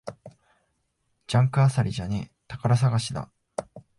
[1.27, 3.31] ジャンク漁りじゃねえ、宝探しだ